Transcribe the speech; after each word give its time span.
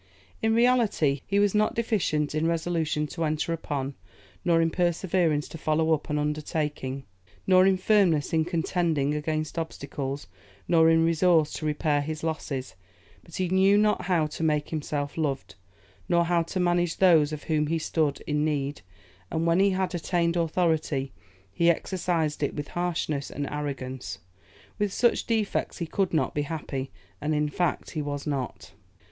In 0.41 0.55
reality, 0.55 1.21
he 1.27 1.37
was 1.37 1.53
not 1.53 1.75
deficient 1.75 2.33
in 2.33 2.47
resolution 2.47 3.05
to 3.05 3.23
enter 3.23 3.53
upon, 3.53 3.93
nor 4.43 4.59
in 4.59 4.71
perseverance 4.71 5.47
to 5.49 5.59
follow 5.59 5.93
up, 5.93 6.09
an 6.09 6.17
undertaking, 6.17 7.03
nor 7.45 7.67
in 7.67 7.77
firmness 7.77 8.33
in 8.33 8.43
contending 8.43 9.13
against 9.13 9.59
obstacles, 9.59 10.25
nor 10.67 10.89
in 10.89 11.05
resource 11.05 11.53
to 11.53 11.67
repair 11.67 12.01
his 12.01 12.23
losses; 12.23 12.73
but 13.23 13.35
he 13.35 13.47
knew 13.49 13.77
not 13.77 14.05
how 14.05 14.25
to 14.25 14.41
make 14.43 14.69
himself 14.71 15.19
loved, 15.19 15.53
nor 16.09 16.25
how 16.25 16.41
to 16.41 16.59
manage 16.59 16.97
those 16.97 17.31
of 17.31 17.43
whom 17.43 17.67
he 17.67 17.77
stood 17.77 18.21
in 18.25 18.43
need, 18.43 18.81
and 19.29 19.45
when 19.45 19.59
he 19.59 19.69
had 19.69 19.93
attained 19.93 20.35
authority, 20.35 21.11
he 21.51 21.69
exercised 21.69 22.41
it 22.41 22.55
with 22.55 22.69
harshness 22.69 23.29
and 23.29 23.47
arrogance. 23.51 24.17
With 24.79 24.91
such 24.91 25.27
defects 25.27 25.77
he 25.77 25.85
could 25.85 26.11
not 26.11 26.33
be 26.33 26.41
happy, 26.41 26.89
and 27.21 27.35
in 27.35 27.49
fact 27.49 27.91
he 27.91 28.01
was 28.01 28.25
not." 28.25 28.71